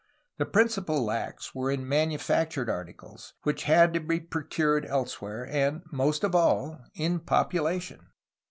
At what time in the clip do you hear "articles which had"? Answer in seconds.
2.69-3.93